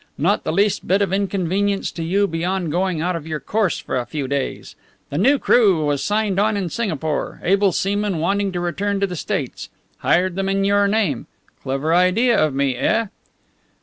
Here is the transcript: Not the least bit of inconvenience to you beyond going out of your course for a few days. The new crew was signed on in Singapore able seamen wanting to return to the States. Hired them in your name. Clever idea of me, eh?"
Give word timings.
Not 0.17 0.43
the 0.43 0.51
least 0.51 0.87
bit 0.87 1.03
of 1.03 1.13
inconvenience 1.13 1.91
to 1.91 2.01
you 2.01 2.25
beyond 2.25 2.71
going 2.71 3.01
out 3.01 3.15
of 3.15 3.27
your 3.27 3.39
course 3.39 3.77
for 3.77 3.95
a 3.97 4.07
few 4.07 4.27
days. 4.27 4.75
The 5.11 5.19
new 5.19 5.37
crew 5.37 5.85
was 5.85 6.03
signed 6.03 6.39
on 6.39 6.57
in 6.57 6.69
Singapore 6.71 7.39
able 7.43 7.71
seamen 7.71 8.17
wanting 8.17 8.51
to 8.53 8.59
return 8.59 8.99
to 9.01 9.05
the 9.05 9.15
States. 9.15 9.69
Hired 9.99 10.33
them 10.35 10.49
in 10.49 10.65
your 10.65 10.87
name. 10.87 11.27
Clever 11.61 11.93
idea 11.93 12.35
of 12.35 12.55
me, 12.55 12.77
eh?" 12.77 13.05